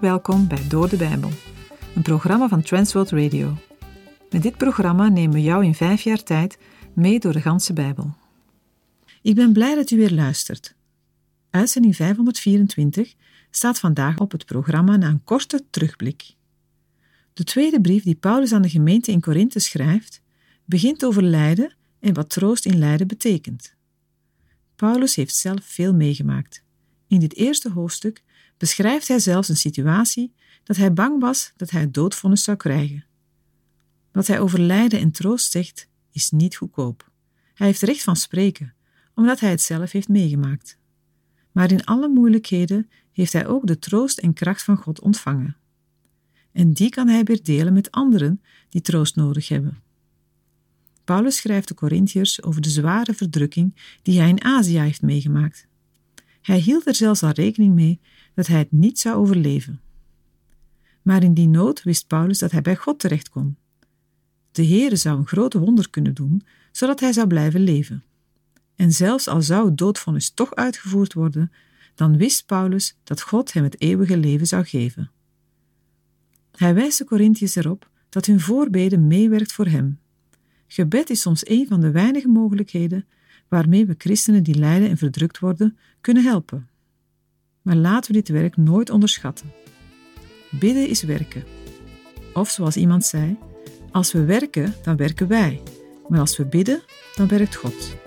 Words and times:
Welkom 0.00 0.48
bij 0.48 0.68
Door 0.68 0.88
de 0.88 0.96
Bijbel, 0.96 1.30
een 1.94 2.02
programma 2.02 2.48
van 2.48 2.62
Transworld 2.62 3.10
Radio. 3.10 3.56
Met 4.30 4.42
dit 4.42 4.56
programma 4.56 5.08
nemen 5.08 5.34
we 5.34 5.42
jou 5.42 5.64
in 5.64 5.74
vijf 5.74 6.02
jaar 6.02 6.22
tijd 6.22 6.58
mee 6.92 7.20
door 7.20 7.32
de 7.32 7.40
ganse 7.40 7.72
Bijbel. 7.72 8.14
Ik 9.22 9.34
ben 9.34 9.52
blij 9.52 9.74
dat 9.74 9.90
u 9.90 9.96
weer 9.96 10.10
luistert. 10.12 10.74
Uitzending 11.50 11.96
524 11.96 13.14
staat 13.50 13.78
vandaag 13.78 14.18
op 14.18 14.32
het 14.32 14.46
programma 14.46 14.96
na 14.96 15.08
een 15.08 15.24
korte 15.24 15.64
terugblik. 15.70 16.34
De 17.32 17.44
tweede 17.44 17.80
brief 17.80 18.02
die 18.02 18.14
Paulus 18.14 18.52
aan 18.52 18.62
de 18.62 18.68
gemeente 18.68 19.10
in 19.10 19.20
Korinthe 19.20 19.58
schrijft, 19.58 20.22
begint 20.64 21.04
over 21.04 21.22
lijden 21.22 21.74
en 22.00 22.14
wat 22.14 22.30
troost 22.30 22.66
in 22.66 22.78
lijden 22.78 23.06
betekent. 23.06 23.74
Paulus 24.76 25.14
heeft 25.14 25.36
zelf 25.36 25.64
veel 25.64 25.94
meegemaakt. 25.94 26.62
In 27.08 27.20
dit 27.20 27.34
eerste 27.34 27.70
hoofdstuk 27.70 28.22
beschrijft 28.56 29.08
hij 29.08 29.18
zelfs 29.18 29.48
een 29.48 29.56
situatie 29.56 30.34
dat 30.62 30.76
hij 30.76 30.92
bang 30.92 31.20
was 31.20 31.52
dat 31.56 31.70
hij 31.70 31.80
het 31.80 31.94
doodvonnis 31.94 32.44
zou 32.44 32.56
krijgen. 32.56 33.04
Wat 34.12 34.26
hij 34.26 34.40
over 34.40 34.60
lijden 34.60 35.00
en 35.00 35.10
troost 35.10 35.50
zegt, 35.50 35.88
is 36.12 36.30
niet 36.30 36.56
goedkoop. 36.56 37.10
Hij 37.54 37.66
heeft 37.66 37.82
recht 37.82 38.02
van 38.02 38.16
spreken, 38.16 38.74
omdat 39.14 39.40
hij 39.40 39.50
het 39.50 39.62
zelf 39.62 39.92
heeft 39.92 40.08
meegemaakt. 40.08 40.78
Maar 41.52 41.70
in 41.70 41.84
alle 41.84 42.08
moeilijkheden 42.08 42.90
heeft 43.12 43.32
hij 43.32 43.46
ook 43.46 43.66
de 43.66 43.78
troost 43.78 44.18
en 44.18 44.32
kracht 44.32 44.62
van 44.62 44.76
God 44.76 45.00
ontvangen. 45.00 45.56
En 46.52 46.72
die 46.72 46.88
kan 46.88 47.08
hij 47.08 47.24
weer 47.24 47.42
delen 47.42 47.72
met 47.72 47.90
anderen 47.90 48.42
die 48.68 48.80
troost 48.80 49.16
nodig 49.16 49.48
hebben. 49.48 49.82
Paulus 51.04 51.36
schrijft 51.36 51.68
de 51.68 51.74
Corinthiërs 51.74 52.42
over 52.42 52.60
de 52.60 52.68
zware 52.68 53.14
verdrukking 53.14 53.96
die 54.02 54.20
hij 54.20 54.28
in 54.28 54.44
Azië 54.44 54.78
heeft 54.78 55.02
meegemaakt. 55.02 55.66
Hij 56.44 56.58
hield 56.58 56.86
er 56.86 56.94
zelfs 56.94 57.22
al 57.22 57.30
rekening 57.30 57.74
mee 57.74 58.00
dat 58.34 58.46
hij 58.46 58.58
het 58.58 58.72
niet 58.72 58.98
zou 58.98 59.16
overleven. 59.16 59.80
Maar 61.02 61.22
in 61.22 61.34
die 61.34 61.48
nood 61.48 61.82
wist 61.82 62.06
Paulus 62.06 62.38
dat 62.38 62.50
hij 62.50 62.62
bij 62.62 62.76
God 62.76 62.98
terecht 62.98 63.28
kon. 63.28 63.56
De 64.52 64.66
Heere 64.66 64.96
zou 64.96 65.18
een 65.18 65.26
grote 65.26 65.58
wonder 65.58 65.90
kunnen 65.90 66.14
doen, 66.14 66.42
zodat 66.72 67.00
hij 67.00 67.12
zou 67.12 67.26
blijven 67.26 67.60
leven. 67.60 68.04
En 68.76 68.92
zelfs 68.92 69.28
al 69.28 69.42
zou 69.42 69.66
het 69.66 69.78
doodvonnis 69.78 70.30
toch 70.30 70.54
uitgevoerd 70.54 71.12
worden, 71.12 71.52
dan 71.94 72.16
wist 72.16 72.46
Paulus 72.46 72.96
dat 73.04 73.22
God 73.22 73.52
hem 73.52 73.64
het 73.64 73.80
eeuwige 73.80 74.16
leven 74.16 74.46
zou 74.46 74.64
geven. 74.64 75.10
Hij 76.56 76.74
wijst 76.74 76.98
de 76.98 77.04
Corinthiërs 77.04 77.54
erop 77.54 77.90
dat 78.08 78.26
hun 78.26 78.40
voorbeden 78.40 79.06
meewerkt 79.06 79.52
voor 79.52 79.66
hem. 79.66 79.98
Gebed 80.66 81.10
is 81.10 81.20
soms 81.20 81.48
een 81.48 81.66
van 81.66 81.80
de 81.80 81.90
weinige 81.90 82.28
mogelijkheden 82.28 83.06
waarmee 83.48 83.86
we 83.86 83.94
christenen 83.98 84.42
die 84.42 84.54
lijden 84.54 84.88
en 84.88 84.96
verdrukt 84.96 85.38
worden 85.38 85.78
kunnen 86.00 86.22
helpen. 86.24 86.68
Maar 87.62 87.76
laten 87.76 88.12
we 88.12 88.18
dit 88.18 88.28
werk 88.28 88.56
nooit 88.56 88.90
onderschatten. 88.90 89.52
Bidden 90.50 90.88
is 90.88 91.02
werken. 91.02 91.44
Of 92.32 92.50
zoals 92.50 92.76
iemand 92.76 93.04
zei: 93.04 93.36
als 93.90 94.12
we 94.12 94.24
werken, 94.24 94.74
dan 94.82 94.96
werken 94.96 95.28
wij. 95.28 95.62
Maar 96.08 96.20
als 96.20 96.36
we 96.36 96.44
bidden, 96.44 96.82
dan 97.14 97.28
werkt 97.28 97.54
God. 97.54 98.03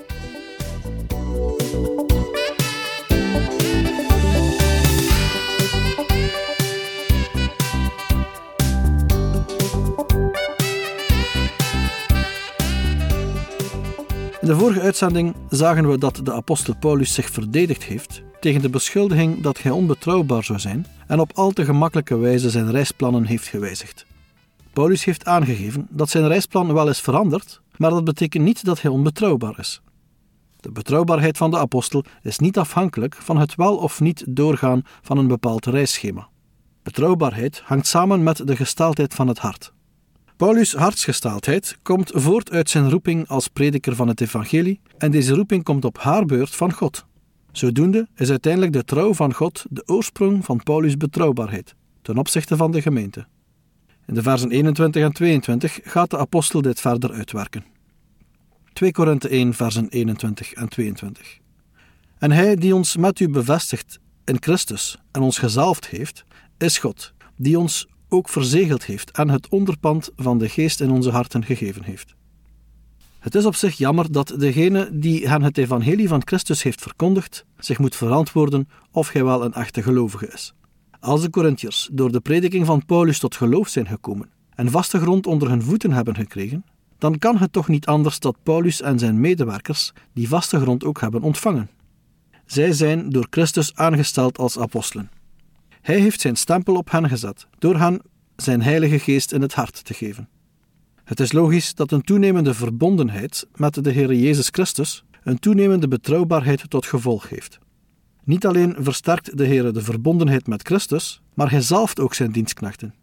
In 14.48 14.54
de 14.54 14.60
vorige 14.60 14.82
uitzending 14.82 15.36
zagen 15.50 15.90
we 15.90 15.98
dat 15.98 16.20
de 16.24 16.34
apostel 16.34 16.76
Paulus 16.76 17.14
zich 17.14 17.30
verdedigd 17.30 17.84
heeft 17.84 18.22
tegen 18.40 18.62
de 18.62 18.70
beschuldiging 18.70 19.42
dat 19.42 19.62
hij 19.62 19.72
onbetrouwbaar 19.72 20.44
zou 20.44 20.60
zijn 20.60 20.86
en 21.08 21.20
op 21.20 21.32
al 21.34 21.52
te 21.52 21.66
gemakkelijke 21.66 22.18
wijze 22.18 22.50
zijn 22.50 22.72
reisplannen 22.72 23.26
heeft 23.26 23.48
gewijzigd. 23.48 24.06
Paulus 24.74 25.04
heeft 25.04 25.26
aangegeven 25.26 25.88
dat 25.90 26.10
zijn 26.10 26.28
reisplan 26.28 26.74
wel 26.74 26.90
is 26.90 27.00
veranderd, 27.00 27.62
maar 27.78 27.90
dat 27.90 28.04
betekent 28.04 28.44
niet 28.44 28.66
dat 28.66 28.82
hij 28.82 28.92
onbetrouwbaar 28.92 29.60
is. 29.60 29.82
De 30.60 30.72
betrouwbaarheid 30.72 31.38
van 31.38 31.52
de 31.52 31.58
apostel 31.58 32.04
is 32.22 32.40
niet 32.40 32.58
afhankelijk 32.58 33.16
van 33.16 33.38
het 33.38 33.56
wel 33.56 33.78
of 33.78 34.00
niet 34.00 34.24
doorgaan 34.28 34.82
van 35.02 35.18
een 35.18 35.28
bepaald 35.28 35.66
reisschema. 35.66 36.28
Betrouwbaarheid 36.84 37.62
hangt 37.66 37.88
samen 37.88 38.24
met 38.24 38.48
de 38.48 38.56
gesteldheid 38.56 39.14
van 39.14 39.28
het 39.28 39.40
hart. 39.40 39.74
Paulus' 40.38 40.74
hartsgesteldheid 40.74 41.78
komt 41.84 42.12
voort 42.14 42.52
uit 42.52 42.70
zijn 42.70 42.90
roeping 42.90 43.28
als 43.28 43.48
prediker 43.48 43.96
van 43.96 44.08
het 44.08 44.22
evangelie 44.22 44.80
en 44.98 45.12
deze 45.12 45.34
roeping 45.34 45.64
komt 45.64 45.86
op 45.86 45.98
haar 45.98 46.26
beurt 46.26 46.56
van 46.56 46.74
God. 46.74 47.06
Zodoende 47.52 48.08
is 48.16 48.30
uiteindelijk 48.30 48.74
de 48.74 48.84
trouw 48.84 49.14
van 49.14 49.34
God 49.34 49.66
de 49.70 49.84
oorsprong 49.86 50.46
van 50.46 50.64
Paulus' 50.64 50.98
betrouwbaarheid 50.98 51.76
ten 52.02 52.18
opzichte 52.18 52.58
van 52.58 52.72
de 52.72 52.82
gemeente. 52.82 53.28
In 54.06 54.14
de 54.14 54.22
versen 54.22 54.52
21 54.52 55.04
en 55.04 55.12
22 55.12 55.80
gaat 55.84 56.10
de 56.10 56.18
apostel 56.18 56.62
dit 56.62 56.80
verder 56.80 57.12
uitwerken. 57.12 57.66
2 58.74 58.92
Korinthe 58.92 59.30
1 59.30 59.54
versen 59.54 59.90
21 59.90 60.54
en 60.54 60.70
22 60.70 61.40
En 62.18 62.32
hij 62.32 62.56
die 62.56 62.76
ons 62.76 62.98
met 62.98 63.20
u 63.20 63.30
bevestigt 63.30 64.00
in 64.26 64.38
Christus 64.40 64.98
en 65.12 65.22
ons 65.22 65.38
gezalfd 65.38 65.88
heeft, 65.88 66.26
is 66.58 66.78
God, 66.78 67.14
die 67.36 67.60
ons 67.60 67.88
ook 68.10 68.30
verzegeld 68.30 68.86
heeft 68.86 69.12
en 69.12 69.30
het 69.30 69.50
onderpand 69.50 70.10
van 70.16 70.38
de 70.38 70.50
geest 70.50 70.82
in 70.82 70.92
onze 70.92 71.10
harten 71.10 71.46
gegeven 71.46 71.84
heeft. 71.84 72.16
Het 73.20 73.36
is 73.36 73.46
op 73.46 73.56
zich 73.56 73.78
jammer 73.78 74.12
dat 74.12 74.34
degene 74.38 74.90
die 74.94 75.28
hen 75.28 75.42
het 75.42 75.58
evangelie 75.58 76.08
van 76.08 76.22
Christus 76.26 76.64
heeft 76.64 76.82
verkondigd, 76.82 77.46
zich 77.58 77.80
moet 77.80 77.96
verantwoorden 77.96 78.70
of 78.92 79.12
hij 79.12 79.24
wel 79.24 79.44
een 79.44 79.54
echte 79.54 79.84
gelovige 79.84 80.28
is. 80.28 80.54
Als 81.00 81.22
de 81.22 81.30
Corinthiërs 81.30 81.90
door 81.92 82.12
de 82.12 82.20
prediking 82.20 82.66
van 82.66 82.86
Paulus 82.86 83.20
tot 83.20 83.36
geloof 83.36 83.68
zijn 83.68 83.88
gekomen 83.88 84.30
en 84.56 84.72
vaste 84.72 85.00
grond 85.00 85.28
onder 85.28 85.50
hun 85.50 85.62
voeten 85.62 85.92
hebben 85.92 86.16
gekregen, 86.16 86.66
dan 86.98 87.18
kan 87.18 87.38
het 87.38 87.54
toch 87.54 87.68
niet 87.68 87.86
anders 87.86 88.20
dat 88.20 88.38
Paulus 88.44 88.82
en 88.82 89.00
zijn 89.00 89.20
medewerkers 89.20 89.94
die 90.14 90.28
vaste 90.28 90.60
grond 90.60 90.84
ook 90.84 91.02
hebben 91.02 91.22
ontvangen. 91.22 91.70
Zij 92.46 92.72
zijn 92.72 93.10
door 93.10 93.28
Christus 93.30 93.76
aangesteld 93.76 94.38
als 94.38 94.60
apostelen. 94.60 95.10
Hij 95.82 96.00
heeft 96.00 96.22
zijn 96.22 96.36
stempel 96.36 96.76
op 96.76 96.92
hen 96.92 97.10
gezet 97.10 97.48
door 97.60 97.78
hen 97.78 98.02
zijn 98.36 98.62
Heilige 98.62 99.00
Geest 99.00 99.32
in 99.32 99.42
het 99.42 99.54
hart 99.54 99.86
te 99.86 99.94
geven. 99.94 100.30
Het 101.04 101.20
is 101.20 101.32
logisch 101.32 101.74
dat 101.74 101.92
een 101.92 102.02
toenemende 102.02 102.54
verbondenheid 102.54 103.48
met 103.56 103.84
de 103.84 103.92
Heer 103.92 104.14
Jezus 104.14 104.48
Christus 104.52 105.04
een 105.24 105.40
toenemende 105.40 105.88
betrouwbaarheid 105.88 106.70
tot 106.70 106.86
gevolg 106.86 107.30
heeft. 107.30 107.58
Niet 108.24 108.46
alleen 108.46 108.76
versterkt 108.80 109.38
de 109.38 109.46
Heer 109.46 109.74
de 109.74 109.82
verbondenheid 109.82 110.48
met 110.48 110.62
Christus, 110.68 111.22
maar 111.34 111.52
hij 111.52 111.62
zalft 111.62 112.00
ook 112.00 112.14
zijn 112.14 112.32
dienstknechten. 112.32 112.94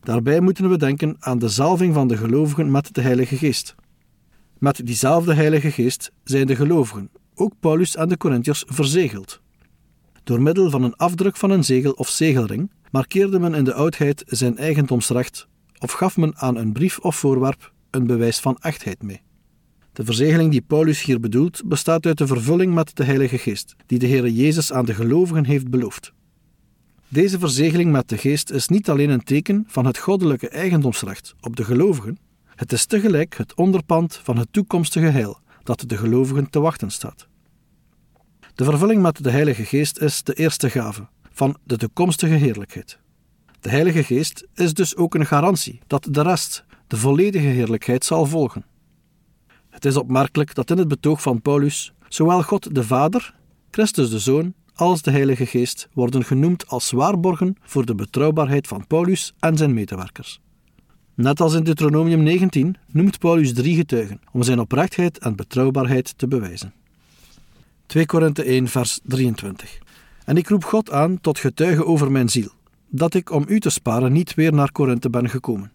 Daarbij 0.00 0.40
moeten 0.40 0.70
we 0.70 0.78
denken 0.78 1.16
aan 1.18 1.38
de 1.38 1.48
zalving 1.48 1.94
van 1.94 2.08
de 2.08 2.16
gelovigen 2.16 2.70
met 2.70 2.94
de 2.94 3.00
Heilige 3.00 3.36
Geest. 3.36 3.74
Met 4.58 4.86
diezelfde 4.86 5.34
Heilige 5.34 5.70
Geest 5.70 6.12
zijn 6.24 6.46
de 6.46 6.56
gelovigen, 6.56 7.10
ook 7.34 7.52
Paulus 7.60 7.96
en 7.96 8.08
de 8.08 8.16
Corinthiërs, 8.16 8.64
verzegeld. 8.66 9.42
Door 10.24 10.42
middel 10.42 10.70
van 10.70 10.82
een 10.82 10.96
afdruk 10.96 11.36
van 11.36 11.50
een 11.50 11.64
zegel 11.64 11.92
of 11.92 12.08
zegelring 12.08 12.70
markeerde 12.90 13.38
men 13.38 13.54
in 13.54 13.64
de 13.64 13.74
oudheid 13.74 14.22
zijn 14.26 14.56
eigendomsrecht 14.56 15.48
of 15.78 15.92
gaf 15.92 16.16
men 16.16 16.36
aan 16.36 16.56
een 16.56 16.72
brief 16.72 16.98
of 16.98 17.16
voorwerp 17.16 17.72
een 17.90 18.06
bewijs 18.06 18.40
van 18.40 18.56
echtheid 18.56 19.02
mee. 19.02 19.22
De 19.92 20.04
verzegeling 20.04 20.50
die 20.50 20.62
Paulus 20.62 21.02
hier 21.02 21.20
bedoelt 21.20 21.62
bestaat 21.64 22.06
uit 22.06 22.18
de 22.18 22.26
vervulling 22.26 22.74
met 22.74 22.96
de 22.96 23.04
Heilige 23.04 23.38
Geest, 23.38 23.74
die 23.86 23.98
de 23.98 24.06
Heer 24.06 24.28
Jezus 24.28 24.72
aan 24.72 24.84
de 24.84 24.94
gelovigen 24.94 25.46
heeft 25.46 25.70
beloofd. 25.70 26.12
Deze 27.08 27.38
verzegeling 27.38 27.92
met 27.92 28.08
de 28.08 28.18
Geest 28.18 28.50
is 28.50 28.68
niet 28.68 28.90
alleen 28.90 29.10
een 29.10 29.24
teken 29.24 29.64
van 29.66 29.86
het 29.86 29.98
goddelijke 29.98 30.48
eigendomsrecht 30.48 31.34
op 31.40 31.56
de 31.56 31.64
gelovigen, 31.64 32.18
het 32.54 32.72
is 32.72 32.86
tegelijk 32.86 33.36
het 33.36 33.54
onderpand 33.54 34.20
van 34.22 34.38
het 34.38 34.48
toekomstige 34.50 35.06
heil 35.06 35.38
dat 35.62 35.84
de 35.86 35.96
gelovigen 35.96 36.50
te 36.50 36.60
wachten 36.60 36.90
staat. 36.90 37.28
De 38.54 38.64
vervulling 38.64 39.02
met 39.02 39.22
de 39.24 39.30
Heilige 39.30 39.64
Geest 39.64 39.98
is 39.98 40.22
de 40.22 40.34
eerste 40.34 40.70
gave 40.70 41.06
van 41.32 41.56
de 41.64 41.76
toekomstige 41.76 42.34
heerlijkheid. 42.34 42.98
De 43.60 43.70
Heilige 43.70 44.02
Geest 44.04 44.46
is 44.54 44.74
dus 44.74 44.96
ook 44.96 45.14
een 45.14 45.26
garantie 45.26 45.80
dat 45.86 46.06
de 46.10 46.22
rest, 46.22 46.64
de 46.86 46.96
volledige 46.96 47.46
heerlijkheid, 47.46 48.04
zal 48.04 48.26
volgen. 48.26 48.64
Het 49.70 49.84
is 49.84 49.96
opmerkelijk 49.96 50.54
dat 50.54 50.70
in 50.70 50.78
het 50.78 50.88
betoog 50.88 51.22
van 51.22 51.42
Paulus 51.42 51.92
zowel 52.08 52.42
God 52.42 52.74
de 52.74 52.84
Vader, 52.84 53.34
Christus 53.70 54.10
de 54.10 54.18
Zoon, 54.18 54.54
als 54.74 55.02
de 55.02 55.10
Heilige 55.10 55.46
Geest 55.46 55.88
worden 55.92 56.24
genoemd 56.24 56.66
als 56.66 56.90
waarborgen 56.90 57.56
voor 57.62 57.84
de 57.84 57.94
betrouwbaarheid 57.94 58.66
van 58.66 58.86
Paulus 58.86 59.34
en 59.38 59.56
zijn 59.56 59.74
medewerkers. 59.74 60.40
Net 61.14 61.40
als 61.40 61.54
in 61.54 61.64
Deuteronomium 61.64 62.22
19 62.22 62.76
noemt 62.86 63.18
Paulus 63.18 63.52
drie 63.52 63.76
getuigen 63.76 64.20
om 64.32 64.42
zijn 64.42 64.60
oprechtheid 64.60 65.18
en 65.18 65.36
betrouwbaarheid 65.36 66.18
te 66.18 66.28
bewijzen. 66.28 66.72
2 67.86 68.06
Korinthe 68.06 68.42
1 68.42 68.68
vers 68.68 69.00
23 69.02 69.78
En 70.24 70.36
ik 70.36 70.48
roep 70.48 70.64
God 70.64 70.90
aan 70.90 71.20
tot 71.20 71.38
getuige 71.38 71.84
over 71.84 72.10
mijn 72.10 72.28
ziel, 72.28 72.50
dat 72.88 73.14
ik 73.14 73.30
om 73.30 73.44
u 73.48 73.60
te 73.60 73.70
sparen 73.70 74.12
niet 74.12 74.34
weer 74.34 74.52
naar 74.52 74.72
Korinthe 74.72 75.10
ben 75.10 75.28
gekomen. 75.30 75.72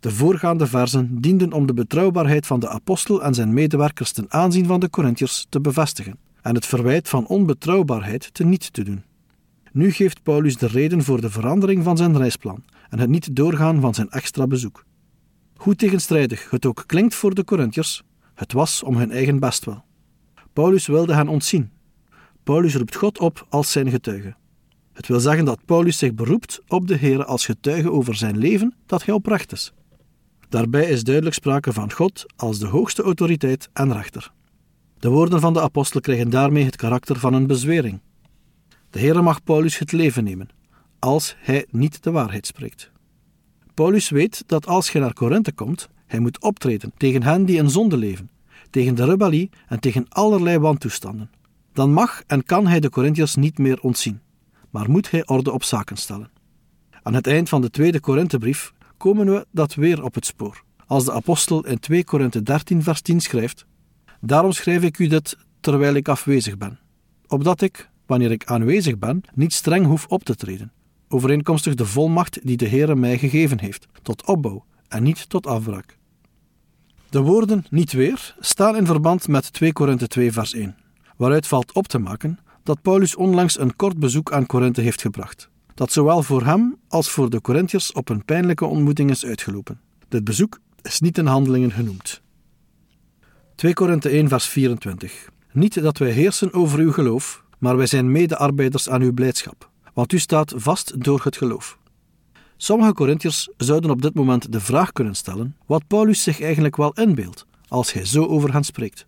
De 0.00 0.10
voorgaande 0.10 0.66
versen 0.66 1.20
dienden 1.20 1.52
om 1.52 1.66
de 1.66 1.74
betrouwbaarheid 1.74 2.46
van 2.46 2.60
de 2.60 2.68
apostel 2.68 3.22
en 3.22 3.34
zijn 3.34 3.52
medewerkers 3.52 4.12
ten 4.12 4.26
aanzien 4.28 4.66
van 4.66 4.80
de 4.80 4.90
Corinthiërs 4.90 5.46
te 5.48 5.60
bevestigen 5.60 6.18
en 6.42 6.54
het 6.54 6.66
verwijt 6.66 7.08
van 7.08 7.26
onbetrouwbaarheid 7.26 8.34
te 8.34 8.44
niet 8.44 8.72
te 8.72 8.84
doen. 8.84 9.02
Nu 9.72 9.90
geeft 9.90 10.22
Paulus 10.22 10.56
de 10.56 10.66
reden 10.66 11.02
voor 11.04 11.20
de 11.20 11.30
verandering 11.30 11.84
van 11.84 11.96
zijn 11.96 12.16
reisplan 12.16 12.64
en 12.90 12.98
het 12.98 13.08
niet 13.08 13.36
doorgaan 13.36 13.80
van 13.80 13.94
zijn 13.94 14.10
extra 14.10 14.46
bezoek. 14.46 14.84
Hoe 15.56 15.74
tegenstrijdig 15.74 16.50
het 16.50 16.66
ook 16.66 16.84
klinkt 16.86 17.14
voor 17.14 17.34
de 17.34 17.44
Corinthiërs, 17.44 18.02
het 18.34 18.52
was 18.52 18.82
om 18.82 18.96
hun 18.96 19.10
eigen 19.10 19.38
bestwil. 19.38 19.86
Paulus 20.58 20.86
wilde 20.86 21.14
hen 21.14 21.28
ontzien. 21.28 21.70
Paulus 22.42 22.74
roept 22.74 22.96
God 22.96 23.18
op 23.18 23.46
als 23.48 23.72
zijn 23.72 23.90
getuige. 23.90 24.34
Het 24.92 25.06
wil 25.06 25.20
zeggen 25.20 25.44
dat 25.44 25.64
Paulus 25.64 25.98
zich 25.98 26.14
beroept 26.14 26.60
op 26.68 26.88
de 26.88 26.96
Heer 26.96 27.24
als 27.24 27.44
getuige 27.44 27.90
over 27.90 28.14
zijn 28.14 28.38
leven 28.38 28.74
dat 28.86 29.04
hij 29.04 29.14
oprecht 29.14 29.52
is. 29.52 29.72
Daarbij 30.48 30.84
is 30.84 31.04
duidelijk 31.04 31.34
sprake 31.34 31.72
van 31.72 31.92
God 31.92 32.24
als 32.36 32.58
de 32.58 32.66
hoogste 32.66 33.02
autoriteit 33.02 33.68
en 33.72 33.92
rechter. 33.92 34.32
De 34.98 35.08
woorden 35.08 35.40
van 35.40 35.52
de 35.52 35.60
apostel 35.60 36.00
krijgen 36.00 36.30
daarmee 36.30 36.64
het 36.64 36.76
karakter 36.76 37.18
van 37.18 37.34
een 37.34 37.46
bezwering. 37.46 38.00
De 38.90 38.98
Heer 38.98 39.22
mag 39.22 39.42
Paulus 39.42 39.78
het 39.78 39.92
leven 39.92 40.24
nemen, 40.24 40.48
als 40.98 41.36
hij 41.38 41.66
niet 41.70 42.02
de 42.02 42.10
waarheid 42.10 42.46
spreekt. 42.46 42.90
Paulus 43.74 44.08
weet 44.08 44.42
dat 44.46 44.66
als 44.66 44.92
hij 44.92 45.00
naar 45.00 45.12
Korinthe 45.12 45.52
komt, 45.52 45.88
hij 46.06 46.18
moet 46.18 46.42
optreden 46.42 46.92
tegen 46.96 47.22
hen 47.22 47.44
die 47.44 47.56
in 47.56 47.70
zonde 47.70 47.96
leven, 47.96 48.30
tegen 48.70 48.94
de 48.94 49.04
rebellie 49.04 49.50
en 49.66 49.80
tegen 49.80 50.06
allerlei 50.08 50.58
wantoestanden. 50.58 51.30
Dan 51.72 51.92
mag 51.92 52.22
en 52.26 52.44
kan 52.44 52.66
hij 52.66 52.80
de 52.80 52.90
Corinthiërs 52.90 53.34
niet 53.34 53.58
meer 53.58 53.80
ontzien, 53.80 54.20
maar 54.70 54.90
moet 54.90 55.10
hij 55.10 55.26
orde 55.26 55.52
op 55.52 55.64
zaken 55.64 55.96
stellen. 55.96 56.30
Aan 57.02 57.14
het 57.14 57.26
eind 57.26 57.48
van 57.48 57.60
de 57.60 57.70
tweede 57.70 58.00
Korinthebrief 58.00 58.72
komen 58.96 59.26
we 59.26 59.46
dat 59.50 59.74
weer 59.74 60.02
op 60.04 60.14
het 60.14 60.26
spoor. 60.26 60.62
Als 60.86 61.04
de 61.04 61.12
apostel 61.12 61.66
in 61.66 61.78
2 61.78 62.04
Korinthe 62.04 62.42
13 62.42 62.82
vers 62.82 63.00
10 63.00 63.20
schrijft: 63.20 63.66
Daarom 64.20 64.52
schrijf 64.52 64.82
ik 64.82 64.98
u 64.98 65.06
dit 65.06 65.36
terwijl 65.60 65.94
ik 65.94 66.08
afwezig 66.08 66.58
ben, 66.58 66.78
opdat 67.26 67.60
ik, 67.60 67.90
wanneer 68.06 68.30
ik 68.30 68.44
aanwezig 68.44 68.98
ben, 68.98 69.20
niet 69.34 69.52
streng 69.52 69.86
hoef 69.86 70.06
op 70.06 70.24
te 70.24 70.34
treden, 70.34 70.72
overeenkomstig 71.08 71.74
de 71.74 71.86
volmacht 71.86 72.46
die 72.46 72.56
de 72.56 72.68
Heere 72.68 72.94
mij 72.94 73.18
gegeven 73.18 73.60
heeft, 73.60 73.86
tot 74.02 74.26
opbouw 74.26 74.64
en 74.88 75.02
niet 75.02 75.28
tot 75.28 75.46
afbraak. 75.46 75.97
De 77.10 77.20
woorden 77.20 77.64
niet 77.70 77.92
weer 77.92 78.34
staan 78.40 78.76
in 78.76 78.86
verband 78.86 79.28
met 79.28 79.52
2 79.52 79.72
Korinthe 79.72 80.08
2 80.08 80.32
vers 80.32 80.54
1, 80.54 80.76
waaruit 81.16 81.46
valt 81.46 81.72
op 81.72 81.86
te 81.88 81.98
maken 81.98 82.38
dat 82.62 82.82
Paulus 82.82 83.16
onlangs 83.16 83.58
een 83.58 83.76
kort 83.76 83.98
bezoek 83.98 84.32
aan 84.32 84.46
Korinthe 84.46 84.80
heeft 84.80 85.00
gebracht, 85.00 85.48
dat 85.74 85.92
zowel 85.92 86.22
voor 86.22 86.44
hem 86.44 86.76
als 86.88 87.10
voor 87.10 87.30
de 87.30 87.40
Corinthiërs 87.40 87.92
op 87.92 88.08
een 88.08 88.24
pijnlijke 88.24 88.64
ontmoeting 88.64 89.10
is 89.10 89.24
uitgelopen. 89.24 89.80
Dit 90.08 90.24
bezoek 90.24 90.58
is 90.82 91.00
niet 91.00 91.18
in 91.18 91.26
handelingen 91.26 91.70
genoemd. 91.70 92.22
2 93.54 93.72
Korinthe 93.72 94.08
1 94.08 94.28
vers 94.28 94.46
24 94.46 95.28
Niet 95.52 95.82
dat 95.82 95.98
wij 95.98 96.10
heersen 96.10 96.52
over 96.52 96.78
uw 96.78 96.92
geloof, 96.92 97.44
maar 97.58 97.76
wij 97.76 97.86
zijn 97.86 98.12
medearbeiders 98.12 98.88
aan 98.88 99.02
uw 99.02 99.12
blijdschap, 99.12 99.70
want 99.94 100.12
u 100.12 100.18
staat 100.18 100.52
vast 100.56 101.04
door 101.04 101.20
het 101.24 101.36
geloof. 101.36 101.77
Sommige 102.60 102.92
Corinthiërs 102.92 103.48
zouden 103.56 103.90
op 103.90 104.02
dit 104.02 104.14
moment 104.14 104.52
de 104.52 104.60
vraag 104.60 104.92
kunnen 104.92 105.14
stellen 105.14 105.56
wat 105.66 105.86
Paulus 105.86 106.22
zich 106.22 106.40
eigenlijk 106.40 106.76
wel 106.76 106.92
inbeeldt 106.92 107.46
als 107.68 107.92
hij 107.92 108.04
zo 108.04 108.26
over 108.26 108.52
hen 108.52 108.64
spreekt. 108.64 109.06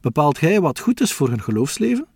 Bepaalt 0.00 0.40
hij 0.40 0.60
wat 0.60 0.78
goed 0.78 1.00
is 1.00 1.12
voor 1.12 1.28
hun 1.28 1.42
geloofsleven? 1.42 2.06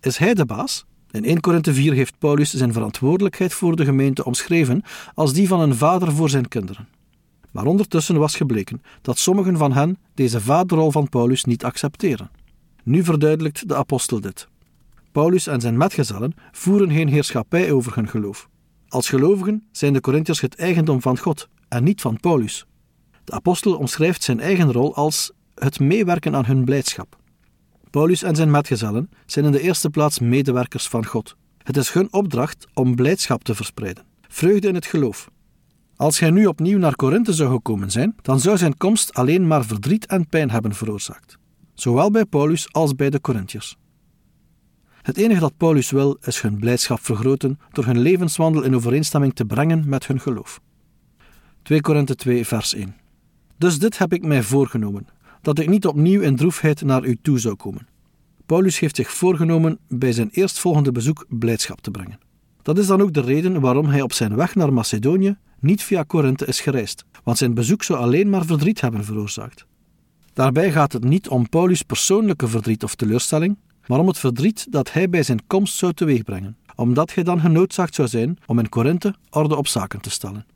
Is 0.00 0.16
hij 0.16 0.34
de 0.34 0.44
baas? 0.44 0.84
In 1.10 1.24
1 1.24 1.40
Korinthe 1.40 1.74
4 1.74 1.92
heeft 1.92 2.18
Paulus 2.18 2.54
zijn 2.54 2.72
verantwoordelijkheid 2.72 3.54
voor 3.54 3.76
de 3.76 3.84
gemeente 3.84 4.24
omschreven 4.24 4.82
als 5.14 5.32
die 5.32 5.48
van 5.48 5.60
een 5.60 5.74
vader 5.74 6.12
voor 6.12 6.30
zijn 6.30 6.48
kinderen. 6.48 6.88
Maar 7.50 7.66
ondertussen 7.66 8.18
was 8.18 8.34
gebleken 8.36 8.82
dat 9.02 9.18
sommigen 9.18 9.56
van 9.56 9.72
hen 9.72 9.98
deze 10.14 10.40
vaderrol 10.40 10.90
van 10.90 11.08
Paulus 11.08 11.44
niet 11.44 11.64
accepteren. 11.64 12.30
Nu 12.84 13.04
verduidelijkt 13.04 13.68
de 13.68 13.76
apostel 13.76 14.20
dit. 14.20 14.48
Paulus 15.12 15.46
en 15.46 15.60
zijn 15.60 15.76
metgezellen 15.76 16.34
voeren 16.52 16.90
geen 16.90 17.08
heerschappij 17.08 17.72
over 17.72 17.94
hun 17.94 18.08
geloof. 18.08 18.48
Als 18.94 19.08
gelovigen 19.08 19.64
zijn 19.72 19.92
de 19.92 20.00
Corinthiërs 20.00 20.40
het 20.40 20.56
eigendom 20.56 21.00
van 21.02 21.18
God 21.18 21.48
en 21.68 21.84
niet 21.84 22.00
van 22.00 22.20
Paulus. 22.20 22.66
De 23.24 23.32
apostel 23.32 23.76
omschrijft 23.76 24.22
zijn 24.22 24.40
eigen 24.40 24.72
rol 24.72 24.94
als 24.94 25.32
het 25.54 25.80
meewerken 25.80 26.34
aan 26.34 26.44
hun 26.44 26.64
blijdschap. 26.64 27.16
Paulus 27.90 28.22
en 28.22 28.36
zijn 28.36 28.50
metgezellen 28.50 29.10
zijn 29.26 29.44
in 29.44 29.52
de 29.52 29.60
eerste 29.60 29.90
plaats 29.90 30.18
medewerkers 30.18 30.88
van 30.88 31.06
God. 31.06 31.36
Het 31.62 31.76
is 31.76 31.90
hun 31.90 32.12
opdracht 32.12 32.66
om 32.74 32.94
blijdschap 32.94 33.44
te 33.44 33.54
verspreiden, 33.54 34.04
vreugde 34.28 34.68
in 34.68 34.74
het 34.74 34.86
geloof. 34.86 35.30
Als 35.96 36.18
hij 36.18 36.30
nu 36.30 36.46
opnieuw 36.46 36.78
naar 36.78 36.96
Korinthe 36.96 37.32
zou 37.32 37.50
gekomen 37.50 37.90
zijn, 37.90 38.14
dan 38.22 38.40
zou 38.40 38.56
zijn 38.56 38.76
komst 38.76 39.14
alleen 39.14 39.46
maar 39.46 39.64
verdriet 39.64 40.06
en 40.06 40.28
pijn 40.28 40.50
hebben 40.50 40.74
veroorzaakt, 40.74 41.38
zowel 41.74 42.10
bij 42.10 42.24
Paulus 42.24 42.72
als 42.72 42.94
bij 42.94 43.10
de 43.10 43.20
Corinthiërs. 43.20 43.76
Het 45.04 45.16
enige 45.16 45.40
dat 45.40 45.56
Paulus 45.56 45.90
wil, 45.90 46.16
is 46.20 46.40
hun 46.40 46.58
blijdschap 46.58 47.00
vergroten 47.00 47.58
door 47.72 47.84
hun 47.84 47.98
levenswandel 47.98 48.62
in 48.62 48.74
overeenstemming 48.74 49.34
te 49.34 49.44
brengen 49.44 49.88
met 49.88 50.06
hun 50.06 50.20
geloof. 50.20 50.60
2 51.62 51.80
Korinthe 51.80 52.14
2, 52.14 52.46
vers 52.46 52.74
1. 52.74 52.94
Dus 53.58 53.78
dit 53.78 53.98
heb 53.98 54.12
ik 54.12 54.24
mij 54.24 54.42
voorgenomen, 54.42 55.06
dat 55.42 55.58
ik 55.58 55.68
niet 55.68 55.86
opnieuw 55.86 56.20
in 56.20 56.36
droefheid 56.36 56.82
naar 56.82 57.04
u 57.04 57.18
toe 57.22 57.38
zou 57.38 57.54
komen. 57.54 57.88
Paulus 58.46 58.78
heeft 58.78 58.96
zich 58.96 59.10
voorgenomen 59.10 59.78
bij 59.88 60.12
zijn 60.12 60.28
eerstvolgende 60.30 60.92
bezoek 60.92 61.26
blijdschap 61.28 61.80
te 61.80 61.90
brengen. 61.90 62.18
Dat 62.62 62.78
is 62.78 62.86
dan 62.86 63.00
ook 63.00 63.12
de 63.12 63.20
reden 63.20 63.60
waarom 63.60 63.86
hij 63.86 64.00
op 64.00 64.12
zijn 64.12 64.36
weg 64.36 64.54
naar 64.54 64.72
Macedonië 64.72 65.36
niet 65.60 65.82
via 65.82 66.02
Korinthe 66.02 66.46
is 66.46 66.60
gereisd, 66.60 67.04
want 67.24 67.38
zijn 67.38 67.54
bezoek 67.54 67.82
zou 67.82 67.98
alleen 67.98 68.30
maar 68.30 68.44
verdriet 68.44 68.80
hebben 68.80 69.04
veroorzaakt. 69.04 69.66
Daarbij 70.32 70.72
gaat 70.72 70.92
het 70.92 71.04
niet 71.04 71.28
om 71.28 71.48
Paulus' 71.48 71.82
persoonlijke 71.82 72.48
verdriet 72.48 72.84
of 72.84 72.94
teleurstelling, 72.94 73.56
maar 73.86 73.98
om 73.98 74.06
het 74.06 74.18
verdriet 74.18 74.66
dat 74.70 74.92
hij 74.92 75.08
bij 75.08 75.22
zijn 75.22 75.46
komst 75.46 75.76
zou 75.76 75.92
teweegbrengen, 75.92 76.56
omdat 76.74 77.14
hij 77.14 77.24
dan 77.24 77.40
genoodzaakt 77.40 77.94
zou 77.94 78.08
zijn 78.08 78.38
om 78.46 78.58
in 78.58 78.68
Korinthe 78.68 79.14
orde 79.30 79.56
op 79.56 79.66
zaken 79.66 80.00
te 80.00 80.10
stellen. 80.10 80.46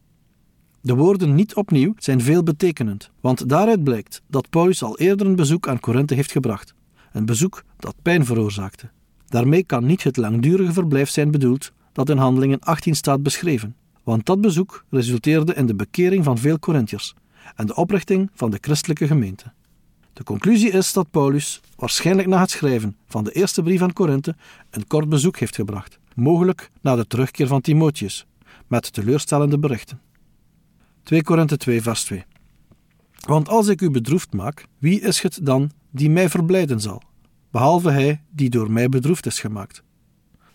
De 0.81 0.95
woorden 0.95 1.35
niet 1.35 1.55
opnieuw 1.55 1.95
zijn 1.97 2.21
veelbetekenend, 2.21 3.11
want 3.21 3.49
daaruit 3.49 3.85
blijkt 3.85 4.23
dat 4.27 4.51
Paulus 4.51 4.83
al 4.83 4.99
eerder 4.99 5.27
een 5.27 5.37
bezoek 5.37 5.69
aan 5.69 5.81
Korinthe 5.81 6.15
heeft 6.15 6.33
gebracht, 6.33 6.75
een 7.13 7.27
bezoek 7.27 7.63
dat 7.77 7.95
pijn 8.03 8.25
veroorzaakte. 8.25 8.91
Daarmee 9.27 9.65
kan 9.65 9.87
niet 9.87 10.03
het 10.03 10.17
langdurige 10.17 10.73
verblijf 10.73 11.09
zijn 11.09 11.31
bedoeld 11.31 11.73
dat 11.93 12.09
in 12.09 12.17
Handelingen 12.17 12.61
18 12.61 12.95
staat 12.95 13.23
beschreven, 13.23 13.77
want 14.03 14.27
dat 14.27 14.41
bezoek 14.41 14.85
resulteerde 14.91 15.55
in 15.55 15.67
de 15.67 15.75
bekering 15.75 16.25
van 16.25 16.39
veel 16.39 16.59
Corinthiërs 16.59 17.15
en 17.57 17.67
de 17.67 17.75
oprichting 17.75 18.31
van 18.35 18.51
de 18.51 18.59
christelijke 18.61 19.07
gemeente. 19.07 19.53
De 20.19 20.25
conclusie 20.25 20.71
is 20.71 20.93
dat 20.93 21.11
Paulus, 21.11 21.61
waarschijnlijk 21.77 22.29
na 22.29 22.41
het 22.41 22.51
schrijven 22.51 22.97
van 23.07 23.25
de 23.25 23.33
eerste 23.33 23.63
brief 23.63 23.83
aan 23.83 23.93
Korinthe, 23.93 24.37
een 24.71 24.87
kort 24.87 25.09
bezoek 25.09 25.39
heeft 25.39 25.55
gebracht, 25.55 25.99
mogelijk 26.15 26.71
na 26.81 26.97
de 26.97 27.07
terugkeer 27.07 27.47
van 27.47 27.61
Timotheus, 27.61 28.27
met 28.67 28.93
teleurstellende 28.93 29.59
berichten. 29.59 30.01
2 31.03 31.23
Korinthe 31.23 31.57
2, 31.57 31.83
vers 31.83 32.05
2. 32.05 32.25
Want 33.27 33.49
als 33.49 33.67
ik 33.67 33.81
u 33.81 33.91
bedroefd 33.91 34.33
maak, 34.33 34.67
wie 34.79 35.01
is 35.01 35.23
het 35.23 35.39
dan 35.43 35.71
die 35.91 36.11
mij 36.11 36.29
verblijden 36.29 36.81
zal, 36.81 37.03
behalve 37.51 37.91
hij 37.91 38.23
die 38.31 38.51
door 38.51 38.71
mij 38.71 38.89
bedroefd 38.89 39.27
is 39.27 39.41
gemaakt? 39.41 39.83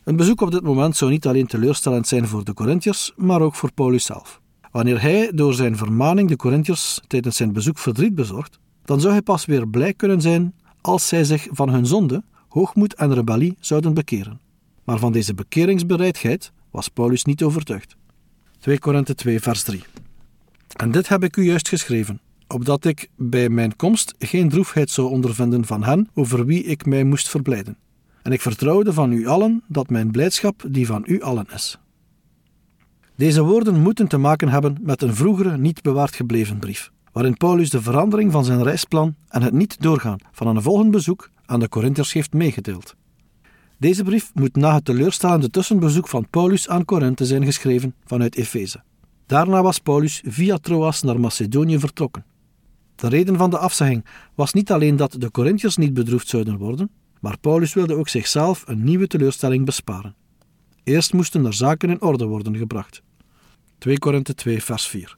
Een 0.03 0.15
bezoek 0.15 0.41
op 0.41 0.51
dit 0.51 0.63
moment 0.63 0.97
zou 0.97 1.11
niet 1.11 1.27
alleen 1.27 1.47
teleurstellend 1.47 2.07
zijn 2.07 2.27
voor 2.27 2.43
de 2.43 2.53
Corinthiërs, 2.53 3.13
maar 3.15 3.41
ook 3.41 3.55
voor 3.55 3.73
Paulus 3.73 4.05
zelf. 4.05 4.41
Wanneer 4.71 5.01
hij 5.01 5.31
door 5.33 5.53
zijn 5.53 5.77
vermaning 5.77 6.29
de 6.29 6.35
Corinthiërs 6.35 7.01
tijdens 7.07 7.37
zijn 7.37 7.53
bezoek 7.53 7.77
verdriet 7.77 8.15
bezorgt, 8.15 8.61
dan 8.85 9.01
zou 9.01 9.13
hij 9.13 9.21
pas 9.21 9.45
weer 9.45 9.67
blij 9.67 9.93
kunnen 9.93 10.21
zijn 10.21 10.53
als 10.81 11.07
zij 11.07 11.23
zich 11.23 11.47
van 11.51 11.69
hun 11.69 11.85
zonde, 11.85 12.23
hoogmoed 12.49 12.95
en 12.95 13.13
rebellie 13.13 13.57
zouden 13.59 13.93
bekeren. 13.93 14.39
Maar 14.83 14.99
van 14.99 15.11
deze 15.11 15.33
bekeringsbereidheid 15.33 16.51
was 16.71 16.87
Paulus 16.87 17.23
niet 17.23 17.43
overtuigd. 17.43 17.95
2 18.59 18.79
Korinthe 18.79 19.15
2 19.15 19.39
vers 19.39 19.63
3 19.63 19.83
En 20.75 20.91
dit 20.91 21.07
heb 21.07 21.23
ik 21.23 21.37
u 21.37 21.43
juist 21.43 21.67
geschreven, 21.67 22.21
opdat 22.47 22.85
ik 22.85 23.09
bij 23.15 23.49
mijn 23.49 23.75
komst 23.75 24.13
geen 24.19 24.49
droefheid 24.49 24.89
zou 24.89 25.09
ondervinden 25.09 25.65
van 25.65 25.83
hen 25.83 26.09
over 26.13 26.45
wie 26.45 26.63
ik 26.63 26.85
mij 26.85 27.03
moest 27.03 27.29
verblijden. 27.29 27.77
En 28.21 28.31
ik 28.31 28.41
vertrouwde 28.41 28.93
van 28.93 29.11
u 29.11 29.27
allen 29.27 29.63
dat 29.67 29.89
mijn 29.89 30.11
blijdschap 30.11 30.63
die 30.67 30.85
van 30.85 31.03
u 31.05 31.21
allen 31.21 31.47
is. 31.53 31.77
Deze 33.15 33.43
woorden 33.43 33.81
moeten 33.81 34.07
te 34.07 34.17
maken 34.17 34.49
hebben 34.49 34.77
met 34.81 35.01
een 35.01 35.15
vroegere 35.15 35.57
niet 35.57 35.81
bewaard 35.81 36.15
gebleven 36.15 36.59
brief 36.59 36.91
waarin 37.13 37.37
Paulus 37.37 37.69
de 37.69 37.81
verandering 37.81 38.31
van 38.31 38.45
zijn 38.45 38.63
reisplan 38.63 39.15
en 39.27 39.41
het 39.41 39.53
niet 39.53 39.81
doorgaan 39.81 40.19
van 40.31 40.47
een 40.47 40.61
volgend 40.61 40.91
bezoek 40.91 41.29
aan 41.45 41.59
de 41.59 41.69
Corinthiërs 41.69 42.13
heeft 42.13 42.33
meegedeeld. 42.33 42.95
Deze 43.77 44.03
brief 44.03 44.31
moet 44.33 44.55
na 44.55 44.73
het 44.73 44.85
teleurstellende 44.85 45.49
tussenbezoek 45.49 46.07
van 46.07 46.27
Paulus 46.29 46.69
aan 46.69 46.85
Korinthe 46.85 47.25
zijn 47.25 47.45
geschreven 47.45 47.95
vanuit 48.05 48.35
Efeze. 48.35 48.83
Daarna 49.25 49.61
was 49.61 49.79
Paulus 49.79 50.21
via 50.25 50.57
Troas 50.57 51.01
naar 51.01 51.19
Macedonië 51.19 51.79
vertrokken. 51.79 52.25
De 52.95 53.07
reden 53.07 53.37
van 53.37 53.49
de 53.49 53.57
afzegging 53.57 54.05
was 54.35 54.53
niet 54.53 54.71
alleen 54.71 54.95
dat 54.95 55.15
de 55.19 55.31
Corinthiërs 55.31 55.77
niet 55.77 55.93
bedroefd 55.93 56.27
zouden 56.27 56.57
worden, 56.57 56.89
maar 57.19 57.37
Paulus 57.39 57.73
wilde 57.73 57.95
ook 57.95 58.09
zichzelf 58.09 58.63
een 58.67 58.83
nieuwe 58.83 59.07
teleurstelling 59.07 59.65
besparen. 59.65 60.15
Eerst 60.83 61.13
moesten 61.13 61.45
er 61.45 61.53
zaken 61.53 61.89
in 61.89 62.01
orde 62.01 62.25
worden 62.25 62.57
gebracht. 62.57 63.01
2 63.77 63.99
Korinthe 63.99 64.33
2 64.33 64.63
vers 64.63 64.87
4 64.87 65.17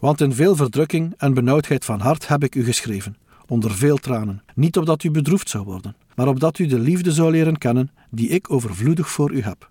want 0.00 0.20
in 0.20 0.32
veel 0.32 0.56
verdrukking 0.56 1.14
en 1.16 1.34
benauwdheid 1.34 1.84
van 1.84 2.00
hart 2.00 2.28
heb 2.28 2.44
ik 2.44 2.54
u 2.54 2.64
geschreven, 2.64 3.16
onder 3.46 3.70
veel 3.70 3.96
tranen, 3.96 4.42
niet 4.54 4.76
opdat 4.76 5.02
u 5.02 5.10
bedroefd 5.10 5.48
zou 5.48 5.64
worden, 5.64 5.96
maar 6.14 6.28
opdat 6.28 6.58
u 6.58 6.66
de 6.66 6.78
liefde 6.78 7.12
zou 7.12 7.30
leren 7.30 7.58
kennen 7.58 7.90
die 8.10 8.28
ik 8.28 8.50
overvloedig 8.50 9.10
voor 9.10 9.32
u 9.32 9.42
heb. 9.42 9.70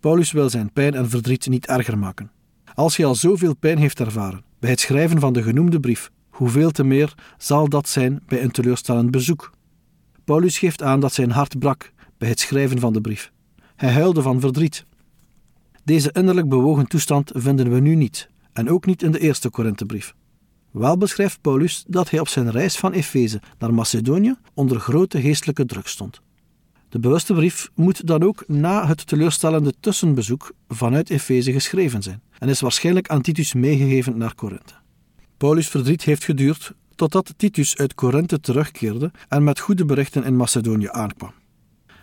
Paulus 0.00 0.32
wil 0.32 0.50
zijn 0.50 0.72
pijn 0.72 0.94
en 0.94 1.10
verdriet 1.10 1.48
niet 1.48 1.66
erger 1.66 1.98
maken. 1.98 2.30
Als 2.74 2.96
hij 2.96 3.06
al 3.06 3.14
zoveel 3.14 3.56
pijn 3.56 3.78
heeft 3.78 4.00
ervaren 4.00 4.44
bij 4.58 4.70
het 4.70 4.80
schrijven 4.80 5.20
van 5.20 5.32
de 5.32 5.42
genoemde 5.42 5.80
brief, 5.80 6.10
hoeveel 6.30 6.70
te 6.70 6.84
meer 6.84 7.14
zal 7.38 7.68
dat 7.68 7.88
zijn 7.88 8.22
bij 8.26 8.42
een 8.42 8.50
teleurstellend 8.50 9.10
bezoek? 9.10 9.52
Paulus 10.24 10.58
geeft 10.58 10.82
aan 10.82 11.00
dat 11.00 11.12
zijn 11.12 11.30
hart 11.30 11.58
brak 11.58 11.92
bij 12.18 12.28
het 12.28 12.40
schrijven 12.40 12.78
van 12.78 12.92
de 12.92 13.00
brief. 13.00 13.32
Hij 13.76 13.92
huilde 13.92 14.22
van 14.22 14.40
verdriet. 14.40 14.84
Deze 15.84 16.12
innerlijk 16.12 16.48
bewogen 16.48 16.86
toestand 16.86 17.30
vinden 17.34 17.72
we 17.72 17.80
nu 17.80 17.94
niet, 17.94 18.28
en 18.52 18.70
ook 18.70 18.86
niet 18.86 19.02
in 19.02 19.12
de 19.12 19.18
eerste 19.18 19.50
Korinthebrief. 19.50 20.14
Wel 20.70 20.98
beschrijft 20.98 21.40
Paulus 21.40 21.84
dat 21.86 22.10
hij 22.10 22.20
op 22.20 22.28
zijn 22.28 22.50
reis 22.50 22.76
van 22.76 22.92
Efeze 22.92 23.40
naar 23.58 23.74
Macedonië 23.74 24.34
onder 24.54 24.80
grote 24.80 25.20
geestelijke 25.20 25.66
druk 25.66 25.86
stond. 25.86 26.20
De 26.88 26.98
bewuste 26.98 27.34
brief 27.34 27.70
moet 27.74 28.06
dan 28.06 28.22
ook 28.22 28.44
na 28.46 28.86
het 28.86 29.06
teleurstellende 29.06 29.72
tussenbezoek 29.80 30.52
vanuit 30.68 31.10
Efeze 31.10 31.52
geschreven 31.52 32.02
zijn 32.02 32.22
en 32.38 32.48
is 32.48 32.60
waarschijnlijk 32.60 33.08
aan 33.08 33.22
Titus 33.22 33.52
meegegeven 33.54 34.18
naar 34.18 34.34
Korinthe. 34.34 34.74
Paulus' 35.36 35.68
verdriet 35.68 36.02
heeft 36.02 36.24
geduurd 36.24 36.72
totdat 36.94 37.34
Titus 37.36 37.76
uit 37.76 37.94
Korinthe 37.94 38.40
terugkeerde 38.40 39.10
en 39.28 39.44
met 39.44 39.60
goede 39.60 39.84
berichten 39.84 40.24
in 40.24 40.36
Macedonië 40.36 40.88
aankwam. 40.90 41.32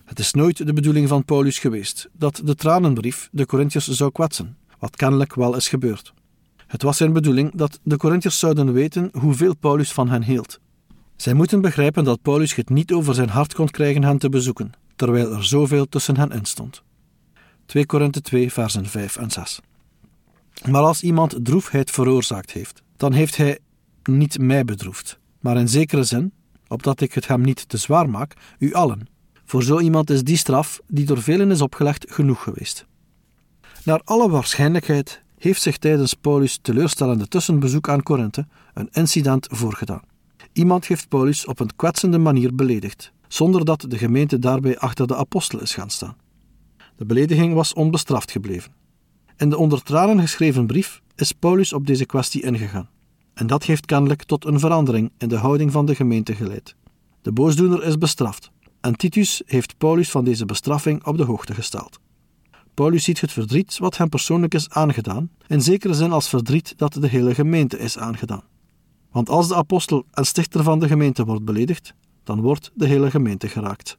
Het 0.06 0.20
is 0.20 0.34
nooit 0.34 0.66
de 0.66 0.74
bedoeling 0.74 1.08
van 1.08 1.26
Paulus 1.26 1.60
geweest 1.60 2.10
dat 2.14 2.42
de 2.44 2.56
tranenbrief 2.56 3.30
de 3.32 3.46
Corinthiërs 3.46 3.88
zou 3.88 4.12
kwetsen, 4.12 4.58
wat 4.80 4.96
kennelijk 4.96 5.36
wel 5.36 5.56
is 5.56 5.68
gebeurd. 5.68 6.14
Het 6.70 6.82
was 6.82 6.98
zijn 6.98 7.14
bedoeling 7.14 7.52
dat 7.56 7.80
de 7.84 7.98
Corinthiërs 7.98 8.40
zouden 8.40 8.74
weten 8.74 9.10
hoeveel 9.14 9.56
Paulus 9.56 9.92
van 9.92 10.10
hen 10.10 10.24
hield. 10.24 10.60
Zij 11.16 11.34
moeten 11.34 11.62
begrijpen 11.62 12.04
dat 12.04 12.22
Paulus 12.22 12.56
het 12.56 12.70
niet 12.70 12.92
over 12.92 13.14
zijn 13.14 13.30
hart 13.30 13.54
kon 13.54 13.70
krijgen 13.70 14.04
hen 14.04 14.18
te 14.18 14.30
bezoeken, 14.30 14.72
terwijl 14.96 15.34
er 15.34 15.46
zoveel 15.46 15.86
tussen 15.86 16.18
hen 16.18 16.32
instond. 16.32 16.84
2 17.66 17.86
Korinthe 17.86 18.22
2, 18.22 18.52
versen 18.52 18.86
5 18.86 19.18
en 19.18 19.32
6. 19.32 19.60
Maar 20.70 20.82
als 20.82 21.04
iemand 21.04 21.46
droefheid 21.46 21.92
veroorzaakt 21.92 22.52
heeft, 22.52 22.82
dan 22.98 23.14
heeft 23.14 23.38
hij 23.38 23.60
niet 24.04 24.40
mij 24.40 24.66
bedroefd, 24.66 25.20
maar 25.40 25.58
in 25.58 25.70
zekere 25.70 26.04
zin, 26.04 26.34
opdat 26.68 27.02
ik 27.02 27.14
het 27.14 27.28
hem 27.28 27.42
niet 27.42 27.70
te 27.70 27.78
zwaar 27.78 28.10
maak, 28.10 28.34
u 28.60 28.74
allen. 28.74 29.08
Voor 29.46 29.64
zo 29.64 29.80
iemand 29.80 30.10
is 30.10 30.24
die 30.24 30.38
straf, 30.38 30.80
die 30.88 31.06
door 31.06 31.22
velen 31.22 31.52
is 31.52 31.62
opgelegd, 31.62 32.06
genoeg 32.10 32.44
geweest. 32.44 32.86
Naar 33.84 34.02
alle 34.04 34.30
waarschijnlijkheid 34.30 35.22
heeft 35.40 35.62
zich 35.62 35.78
tijdens 35.78 36.14
Paulus' 36.14 36.60
teleurstellende 36.62 37.28
tussenbezoek 37.28 37.90
aan 37.90 38.04
Korinthe 38.04 38.48
een 38.74 38.90
incident 38.92 39.48
voorgedaan. 39.52 40.02
Iemand 40.54 40.88
heeft 40.88 41.08
Paulus 41.08 41.46
op 41.46 41.60
een 41.60 41.76
kwetsende 41.76 42.18
manier 42.18 42.56
beledigd, 42.56 43.12
zonder 43.28 43.66
dat 43.66 43.86
de 43.88 43.98
gemeente 43.98 44.40
daarbij 44.40 44.78
achter 44.78 45.08
de 45.08 45.16
apostel 45.16 45.62
is 45.62 45.74
gaan 45.74 45.90
staan. 45.90 46.18
De 46.96 47.06
belediging 47.06 47.54
was 47.54 47.74
onbestraft 47.74 48.32
gebleven. 48.32 48.72
In 49.38 49.50
de 49.50 49.58
onder 49.58 49.84
tranen 49.84 50.20
geschreven 50.20 50.68
brief 50.68 51.02
is 51.16 51.32
Paulus 51.32 51.74
op 51.74 51.88
deze 51.88 52.06
kwestie 52.06 52.44
ingegaan. 52.44 52.90
En 53.34 53.48
dat 53.48 53.64
heeft 53.64 53.86
kennelijk 53.86 54.24
tot 54.24 54.46
een 54.46 54.60
verandering 54.60 55.12
in 55.18 55.28
de 55.28 55.38
houding 55.38 55.72
van 55.72 55.86
de 55.86 55.96
gemeente 55.96 56.36
geleid. 56.36 56.76
De 57.22 57.32
boosdoener 57.32 57.84
is 57.84 57.98
bestraft, 57.98 58.52
en 58.82 58.96
Titus 58.96 59.42
heeft 59.46 59.78
Paulus 59.78 60.10
van 60.10 60.24
deze 60.24 60.46
bestraffing 60.46 61.06
op 61.06 61.18
de 61.18 61.24
hoogte 61.24 61.54
gesteld. 61.54 62.00
Paulus 62.74 63.04
ziet 63.04 63.22
het 63.22 63.32
verdriet 63.32 63.78
wat 63.78 63.98
hem 63.98 64.10
persoonlijk 64.10 64.54
is 64.54 64.70
aangedaan, 64.70 65.30
in 65.48 65.62
zekere 65.62 65.94
zin 65.94 66.12
als 66.12 66.30
verdriet 66.30 66.74
dat 66.78 66.94
de 66.94 67.08
hele 67.08 67.34
gemeente 67.34 67.80
is 67.80 67.98
aangedaan. 67.98 68.44
Want 69.12 69.30
als 69.30 69.48
de 69.48 69.56
apostel 69.56 70.06
en 70.12 70.26
stichter 70.26 70.64
van 70.64 70.80
de 70.80 70.88
gemeente 70.88 71.26
wordt 71.26 71.46
beledigd, 71.46 71.94
dan 72.24 72.42
wordt 72.42 72.72
de 72.74 72.88
hele 72.88 73.10
gemeente 73.12 73.48
geraakt. 73.48 73.98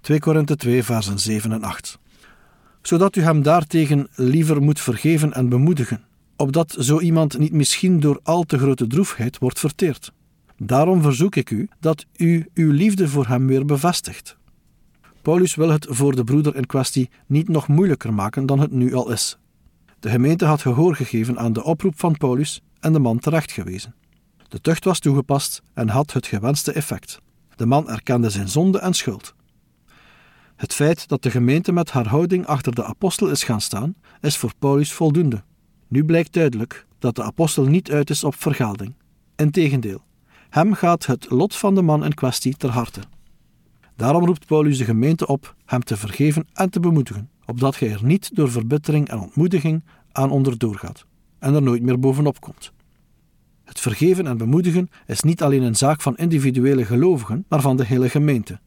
2 0.00 0.18
Korinthe 0.18 0.56
2, 0.56 0.82
versen 0.82 1.18
7 1.18 1.52
en 1.52 1.62
8. 1.62 1.98
Zodat 2.82 3.16
u 3.16 3.22
hem 3.22 3.42
daartegen 3.42 4.08
liever 4.14 4.62
moet 4.62 4.80
vergeven 4.80 5.32
en 5.32 5.48
bemoedigen, 5.48 6.04
opdat 6.36 6.76
zo 6.78 7.00
iemand 7.00 7.38
niet 7.38 7.52
misschien 7.52 8.00
door 8.00 8.20
al 8.22 8.42
te 8.42 8.58
grote 8.58 8.86
droefheid 8.86 9.38
wordt 9.38 9.60
verteerd. 9.60 10.12
Daarom 10.58 11.02
verzoek 11.02 11.36
ik 11.36 11.50
u 11.50 11.68
dat 11.80 12.06
u 12.16 12.46
uw 12.54 12.72
liefde 12.72 13.08
voor 13.08 13.26
hem 13.26 13.46
weer 13.46 13.64
bevestigt. 13.64 14.36
Paulus 15.26 15.54
wil 15.54 15.68
het 15.68 15.86
voor 15.88 16.14
de 16.14 16.24
broeder 16.24 16.56
in 16.56 16.66
kwestie 16.66 17.10
niet 17.26 17.48
nog 17.48 17.68
moeilijker 17.68 18.14
maken 18.14 18.46
dan 18.46 18.58
het 18.58 18.70
nu 18.70 18.94
al 18.94 19.10
is. 19.10 19.38
De 20.00 20.10
gemeente 20.10 20.44
had 20.44 20.60
gehoor 20.60 20.96
gegeven 20.96 21.38
aan 21.38 21.52
de 21.52 21.64
oproep 21.64 21.98
van 21.98 22.16
Paulus 22.16 22.62
en 22.80 22.92
de 22.92 22.98
man 22.98 23.18
terechtgewezen. 23.18 23.94
De 24.48 24.60
tucht 24.60 24.84
was 24.84 24.98
toegepast 24.98 25.62
en 25.74 25.88
had 25.88 26.12
het 26.12 26.26
gewenste 26.26 26.72
effect. 26.72 27.20
De 27.56 27.66
man 27.66 27.90
erkende 27.90 28.30
zijn 28.30 28.48
zonde 28.48 28.78
en 28.78 28.94
schuld. 28.94 29.34
Het 30.56 30.74
feit 30.74 31.08
dat 31.08 31.22
de 31.22 31.30
gemeente 31.30 31.72
met 31.72 31.90
haar 31.90 32.08
houding 32.08 32.46
achter 32.46 32.74
de 32.74 32.84
apostel 32.84 33.30
is 33.30 33.44
gaan 33.44 33.60
staan, 33.60 33.94
is 34.20 34.36
voor 34.36 34.52
Paulus 34.58 34.92
voldoende. 34.92 35.42
Nu 35.88 36.04
blijkt 36.04 36.32
duidelijk 36.32 36.86
dat 36.98 37.14
de 37.14 37.22
apostel 37.22 37.64
niet 37.64 37.90
uit 37.90 38.10
is 38.10 38.24
op 38.24 38.34
vergelding. 38.34 38.94
Integendeel, 39.36 40.02
hem 40.50 40.74
gaat 40.74 41.06
het 41.06 41.30
lot 41.30 41.56
van 41.56 41.74
de 41.74 41.82
man 41.82 42.04
in 42.04 42.14
kwestie 42.14 42.56
ter 42.56 42.70
harte. 42.70 43.00
Daarom 43.96 44.26
roept 44.26 44.46
Paulus 44.46 44.78
de 44.78 44.84
gemeente 44.84 45.26
op 45.26 45.54
hem 45.64 45.82
te 45.82 45.96
vergeven 45.96 46.46
en 46.52 46.70
te 46.70 46.80
bemoedigen, 46.80 47.30
opdat 47.46 47.78
hij 47.78 47.90
er 47.90 48.04
niet 48.04 48.30
door 48.34 48.50
verbittering 48.50 49.08
en 49.08 49.18
ontmoediging 49.18 49.84
aan 50.12 50.30
onderdoor 50.30 50.76
gaat 50.76 51.06
en 51.38 51.54
er 51.54 51.62
nooit 51.62 51.82
meer 51.82 51.98
bovenop 51.98 52.40
komt. 52.40 52.72
Het 53.64 53.80
vergeven 53.80 54.26
en 54.26 54.36
bemoedigen 54.36 54.90
is 55.06 55.20
niet 55.20 55.42
alleen 55.42 55.62
een 55.62 55.76
zaak 55.76 56.00
van 56.00 56.16
individuele 56.16 56.84
gelovigen, 56.84 57.44
maar 57.48 57.60
van 57.60 57.76
de 57.76 57.84
hele 57.84 58.08
gemeente. 58.08 58.60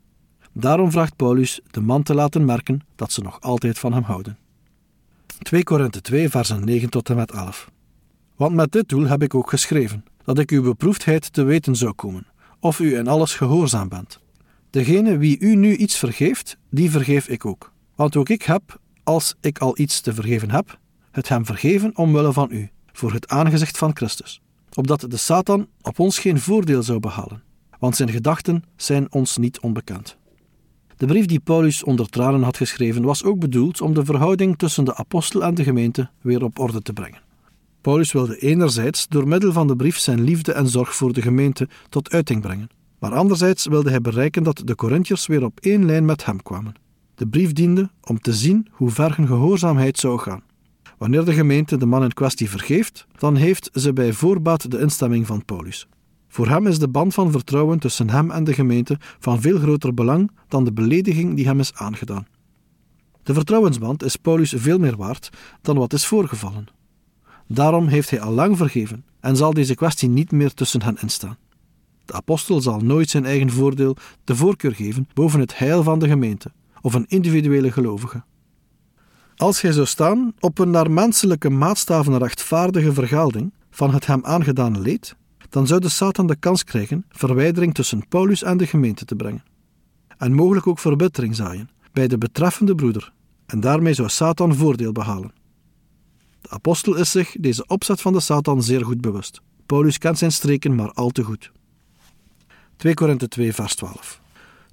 Daarom 0.54 0.92
vraagt 0.92 1.16
Paulus 1.16 1.62
de 1.72 1.82
man 1.82 2.04
te 2.04 2.14
laten 2.14 2.46
merken 2.46 2.82
dat 2.96 3.12
ze 3.12 3.22
nog 3.22 3.42
altijd 3.42 3.80
van 3.80 3.94
hem 3.94 4.04
houden. 4.04 4.38
2 5.40 5.64
Korinthe 5.64 6.02
2, 6.02 6.30
versen 6.30 6.66
9 6.66 6.90
tot 6.90 7.10
en 7.10 7.16
met 7.16 7.32
11. 7.32 7.72
Want 8.36 8.56
met 8.56 8.72
dit 8.72 8.90
doel 8.90 9.08
heb 9.08 9.24
ik 9.24 9.36
ook 9.36 9.50
geschreven, 9.50 10.06
dat 10.24 10.40
ik 10.40 10.52
uw 10.52 10.64
beproefdheid 10.64 11.34
te 11.34 11.44
weten 11.44 11.76
zou 11.76 11.94
komen, 11.94 12.28
of 12.60 12.80
u 12.80 12.98
in 12.98 13.08
alles 13.08 13.34
gehoorzaam 13.36 13.90
bent. 13.90 14.20
Degene 14.70 15.18
wie 15.18 15.40
u 15.40 15.56
nu 15.56 15.76
iets 15.76 15.98
vergeeft, 15.98 16.58
die 16.70 16.92
vergeef 16.92 17.28
ik 17.28 17.46
ook. 17.46 17.72
Want 17.96 18.16
ook 18.16 18.30
ik 18.30 18.42
heb, 18.42 18.80
als 19.04 19.36
ik 19.42 19.60
al 19.60 19.80
iets 19.80 20.02
te 20.02 20.14
vergeven 20.14 20.52
heb, 20.52 20.80
het 21.12 21.30
hem 21.30 21.46
vergeven 21.46 21.98
omwille 21.98 22.34
van 22.34 22.48
u, 22.52 22.70
voor 22.94 23.14
het 23.14 23.28
aangezicht 23.28 23.78
van 23.78 23.96
Christus, 23.96 24.42
opdat 24.74 25.06
de 25.10 25.18
Satan 25.18 25.68
op 25.82 26.00
ons 26.00 26.20
geen 26.20 26.40
voordeel 26.40 26.84
zou 26.84 27.00
behalen, 27.00 27.44
want 27.80 27.96
zijn 27.96 28.10
gedachten 28.10 28.64
zijn 28.76 29.12
ons 29.12 29.38
niet 29.38 29.60
onbekend. 29.60 30.18
De 30.98 31.06
brief 31.06 31.26
die 31.26 31.40
Paulus 31.40 31.84
onder 31.84 32.10
tranen 32.10 32.44
had 32.44 32.58
geschreven 32.58 33.04
was 33.04 33.24
ook 33.24 33.40
bedoeld 33.40 33.82
om 33.82 33.94
de 33.94 34.06
verhouding 34.06 34.58
tussen 34.58 34.86
de 34.86 34.96
apostel 34.96 35.44
en 35.44 35.56
de 35.56 35.64
gemeente 35.64 36.10
weer 36.22 36.44
op 36.44 36.60
orde 36.60 36.82
te 36.82 36.94
brengen. 36.94 37.22
Paulus 37.82 38.12
wilde 38.12 38.38
enerzijds 38.38 39.08
door 39.08 39.28
middel 39.28 39.52
van 39.52 39.68
de 39.68 39.76
brief 39.76 39.98
zijn 39.98 40.22
liefde 40.22 40.52
en 40.52 40.68
zorg 40.68 40.96
voor 40.96 41.14
de 41.14 41.22
gemeente 41.22 41.68
tot 41.90 42.12
uiting 42.12 42.42
brengen, 42.42 42.70
maar 43.00 43.14
anderzijds 43.14 43.68
wilde 43.68 43.90
hij 43.90 44.02
bereiken 44.02 44.44
dat 44.44 44.62
de 44.66 44.76
Corinthiërs 44.76 45.28
weer 45.28 45.44
op 45.44 45.60
één 45.60 45.86
lijn 45.86 46.06
met 46.06 46.26
hem 46.26 46.42
kwamen. 46.42 46.74
De 47.16 47.28
brief 47.28 47.54
diende 47.54 47.90
om 48.04 48.20
te 48.20 48.34
zien 48.34 48.68
hoe 48.72 48.90
ver 48.90 49.18
hun 49.18 49.28
gehoorzaamheid 49.28 49.98
zou 49.98 50.20
gaan. 50.20 50.44
Wanneer 50.98 51.26
de 51.26 51.34
gemeente 51.34 51.78
de 51.78 51.86
man 51.86 52.04
in 52.04 52.14
kwestie 52.14 52.50
vergeeft, 52.50 53.08
dan 53.18 53.36
heeft 53.36 53.70
ze 53.74 53.94
bij 53.94 54.14
voorbaat 54.14 54.72
de 54.72 54.80
instemming 54.80 55.28
van 55.28 55.46
Paulus. 55.46 55.88
Voor 56.28 56.48
hem 56.48 56.68
is 56.68 56.80
de 56.80 56.90
band 56.90 57.14
van 57.14 57.32
vertrouwen 57.32 57.80
tussen 57.80 58.10
hem 58.10 58.32
en 58.32 58.44
de 58.44 58.54
gemeente 58.54 58.98
van 59.20 59.42
veel 59.42 59.60
groter 59.60 59.94
belang 59.94 60.32
dan 60.48 60.64
de 60.64 60.74
belediging 60.74 61.36
die 61.36 61.46
hem 61.46 61.60
is 61.60 61.74
aangedaan. 61.74 62.28
De 63.24 63.34
vertrouwensband 63.34 64.04
is 64.04 64.16
Paulus 64.16 64.54
veel 64.58 64.80
meer 64.80 64.98
waard 64.98 65.30
dan 65.62 65.78
wat 65.78 65.94
is 65.94 66.06
voorgevallen. 66.06 66.66
Daarom 67.48 67.88
heeft 67.88 68.10
hij 68.10 68.22
al 68.22 68.32
lang 68.32 68.58
vergeven 68.58 69.06
en 69.20 69.38
zal 69.38 69.54
deze 69.54 69.76
kwestie 69.76 70.10
niet 70.10 70.32
meer 70.32 70.54
tussen 70.54 70.82
hen 70.82 70.98
instaan. 71.02 71.38
De 72.10 72.16
apostel 72.16 72.62
zal 72.62 72.80
nooit 72.80 73.10
zijn 73.10 73.26
eigen 73.26 73.50
voordeel 73.50 73.96
de 74.24 74.36
voorkeur 74.36 74.76
geven 74.76 75.08
boven 75.14 75.40
het 75.40 75.58
heil 75.58 75.84
van 75.84 76.00
de 76.00 76.08
gemeente 76.08 76.52
of 76.82 76.94
een 76.94 77.06
individuele 77.08 77.72
gelovige. 77.72 78.24
Als 79.36 79.62
hij 79.62 79.72
zou 79.72 79.86
staan 79.86 80.34
op 80.40 80.60
een 80.60 80.70
naar 80.70 80.92
menselijke 80.92 81.50
maatstaven 81.50 82.18
rechtvaardige 82.18 82.94
vergelding 82.94 83.54
van 83.70 83.94
het 83.94 84.06
hem 84.06 84.26
aangedane 84.26 84.80
leed, 84.80 85.16
dan 85.50 85.68
zou 85.68 85.80
de 85.80 85.90
Satan 85.90 86.28
de 86.28 86.36
kans 86.36 86.64
krijgen 86.64 87.06
verwijdering 87.10 87.74
tussen 87.74 88.08
Paulus 88.08 88.44
en 88.44 88.58
de 88.58 88.68
gemeente 88.68 89.06
te 89.06 89.16
brengen. 89.16 89.44
En 90.18 90.34
mogelijk 90.34 90.68
ook 90.68 90.80
verbittering 90.80 91.36
zaaien 91.36 91.70
bij 91.92 92.08
de 92.08 92.18
betreffende 92.18 92.76
broeder, 92.76 93.14
en 93.46 93.60
daarmee 93.60 93.94
zou 93.94 94.10
Satan 94.10 94.56
voordeel 94.56 94.92
behalen. 94.92 95.34
De 96.42 96.50
apostel 96.50 96.96
is 96.96 97.12
zich 97.12 97.36
deze 97.40 97.66
opzet 97.68 98.02
van 98.02 98.14
de 98.14 98.20
Satan 98.20 98.64
zeer 98.64 98.86
goed 98.86 99.02
bewust. 99.02 99.42
Paulus 99.66 99.98
kent 99.98 100.18
zijn 100.18 100.32
streken 100.32 100.76
maar 100.76 100.92
al 100.92 101.10
te 101.10 101.24
goed. 101.24 101.52
2 102.80 102.94
Korinthe 102.94 103.28
2, 103.28 103.54
vers 103.54 103.76
12. 103.76 104.22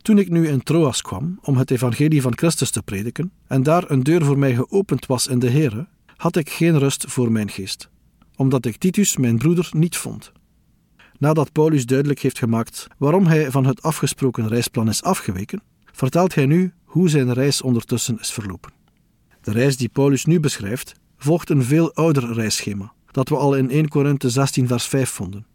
Toen 0.02 0.18
ik 0.18 0.30
nu 0.30 0.48
in 0.48 0.62
Troas 0.62 1.02
kwam 1.02 1.38
om 1.42 1.56
het 1.56 1.70
evangelie 1.70 2.22
van 2.22 2.36
Christus 2.36 2.70
te 2.70 2.82
prediken, 2.82 3.32
en 3.46 3.62
daar 3.62 3.90
een 3.90 4.02
deur 4.02 4.24
voor 4.24 4.38
mij 4.38 4.54
geopend 4.54 5.06
was 5.06 5.26
in 5.26 5.38
de 5.38 5.50
Here, 5.50 5.86
had 6.16 6.36
ik 6.36 6.50
geen 6.50 6.78
rust 6.78 7.04
voor 7.08 7.32
mijn 7.32 7.50
geest, 7.50 7.88
omdat 8.36 8.64
ik 8.66 8.76
Titus, 8.76 9.16
mijn 9.16 9.38
broeder, 9.38 9.68
niet 9.70 9.96
vond. 9.96 10.32
Nadat 11.18 11.52
Paulus 11.52 11.86
duidelijk 11.86 12.20
heeft 12.20 12.38
gemaakt 12.38 12.86
waarom 12.98 13.26
hij 13.26 13.50
van 13.50 13.66
het 13.66 13.82
afgesproken 13.82 14.48
reisplan 14.48 14.88
is 14.88 15.02
afgeweken, 15.02 15.62
vertelt 15.92 16.34
hij 16.34 16.46
nu 16.46 16.72
hoe 16.84 17.08
zijn 17.08 17.32
reis 17.32 17.62
ondertussen 17.62 18.18
is 18.20 18.32
verlopen. 18.32 18.72
De 19.40 19.52
reis 19.52 19.76
die 19.76 19.88
Paulus 19.88 20.24
nu 20.24 20.40
beschrijft, 20.40 20.94
volgt 21.18 21.50
een 21.50 21.62
veel 21.62 21.94
ouder 21.94 22.32
reisschema, 22.32 22.92
dat 23.10 23.28
we 23.28 23.36
al 23.36 23.56
in 23.56 23.70
1 23.70 23.88
Korinthe 23.88 24.30
16 24.30 24.66
vers 24.66 24.86
5 24.86 25.10
vonden. 25.10 25.46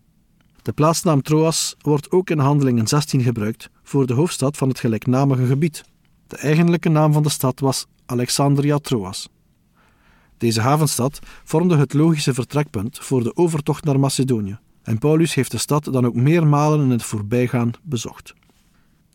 De 0.61 0.71
plaatsnaam 0.71 1.21
Troas 1.21 1.75
wordt 1.79 2.11
ook 2.11 2.29
in 2.29 2.39
Handelingen 2.39 2.87
16 2.87 3.21
gebruikt 3.21 3.69
voor 3.83 4.05
de 4.07 4.13
hoofdstad 4.13 4.57
van 4.57 4.67
het 4.67 4.79
gelijknamige 4.79 5.45
gebied. 5.45 5.83
De 6.27 6.37
eigenlijke 6.37 6.89
naam 6.89 7.13
van 7.13 7.23
de 7.23 7.29
stad 7.29 7.59
was 7.59 7.85
Alexandria 8.05 8.77
Troas. 8.77 9.29
Deze 10.37 10.61
havenstad 10.61 11.19
vormde 11.43 11.77
het 11.77 11.93
logische 11.93 12.33
vertrekpunt 12.33 12.99
voor 12.99 13.23
de 13.23 13.35
overtocht 13.35 13.83
naar 13.83 13.99
Macedonië, 13.99 14.59
en 14.83 14.97
Paulus 14.97 15.33
heeft 15.33 15.51
de 15.51 15.57
stad 15.57 15.83
dan 15.83 16.05
ook 16.05 16.15
meermalen 16.15 16.81
in 16.81 16.89
het 16.89 17.03
voorbijgaan 17.03 17.71
bezocht. 17.81 18.33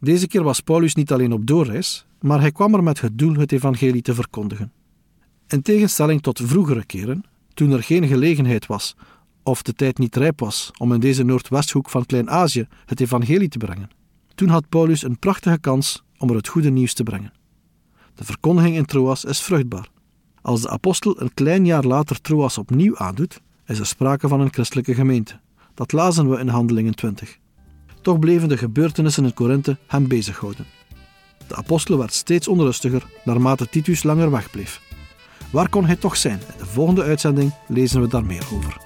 Deze 0.00 0.26
keer 0.26 0.42
was 0.42 0.60
Paulus 0.60 0.94
niet 0.94 1.12
alleen 1.12 1.32
op 1.32 1.46
doorreis, 1.46 2.06
maar 2.20 2.40
hij 2.40 2.52
kwam 2.52 2.74
er 2.74 2.82
met 2.82 3.00
het 3.00 3.18
doel 3.18 3.34
het 3.34 3.52
evangelie 3.52 4.02
te 4.02 4.14
verkondigen. 4.14 4.72
In 5.48 5.62
tegenstelling 5.62 6.22
tot 6.22 6.40
vroegere 6.44 6.84
keren, 6.84 7.24
toen 7.54 7.70
er 7.70 7.82
geen 7.82 8.06
gelegenheid 8.06 8.66
was 8.66 8.96
of 9.46 9.62
de 9.62 9.72
tijd 9.72 9.98
niet 9.98 10.16
rijp 10.16 10.40
was 10.40 10.70
om 10.78 10.92
in 10.92 11.00
deze 11.00 11.22
noordwesthoek 11.22 11.90
van 11.90 12.06
Klein-Azië 12.06 12.66
het 12.84 13.00
evangelie 13.00 13.48
te 13.48 13.58
brengen, 13.58 13.90
toen 14.34 14.48
had 14.48 14.68
Paulus 14.68 15.02
een 15.02 15.18
prachtige 15.18 15.58
kans 15.58 16.02
om 16.18 16.28
er 16.28 16.36
het 16.36 16.48
goede 16.48 16.70
nieuws 16.70 16.94
te 16.94 17.02
brengen. 17.02 17.32
De 18.14 18.24
verkondiging 18.24 18.76
in 18.76 18.84
Troas 18.84 19.24
is 19.24 19.40
vruchtbaar. 19.40 19.88
Als 20.42 20.60
de 20.60 20.70
apostel 20.70 21.20
een 21.20 21.34
klein 21.34 21.64
jaar 21.66 21.84
later 21.84 22.20
Troas 22.20 22.58
opnieuw 22.58 22.98
aandoet, 22.98 23.40
is 23.66 23.78
er 23.78 23.86
sprake 23.86 24.28
van 24.28 24.40
een 24.40 24.52
christelijke 24.52 24.94
gemeente. 24.94 25.40
Dat 25.74 25.92
lazen 25.92 26.30
we 26.30 26.38
in 26.38 26.48
Handelingen 26.48 26.94
20. 26.94 27.38
Toch 28.02 28.18
bleven 28.18 28.48
de 28.48 28.56
gebeurtenissen 28.56 29.24
in 29.24 29.34
Korinthe 29.34 29.76
hem 29.86 30.08
bezighouden. 30.08 30.66
De 31.46 31.56
apostel 31.56 31.98
werd 31.98 32.12
steeds 32.12 32.48
onrustiger 32.48 33.06
naarmate 33.24 33.68
Titus 33.68 34.02
langer 34.02 34.30
wegbleef. 34.30 34.80
Waar 35.52 35.68
kon 35.68 35.84
hij 35.84 35.96
toch 35.96 36.16
zijn? 36.16 36.38
In 36.38 36.58
de 36.58 36.66
volgende 36.66 37.02
uitzending 37.02 37.52
lezen 37.68 38.00
we 38.00 38.08
daar 38.08 38.24
meer 38.24 38.46
over. 38.52 38.85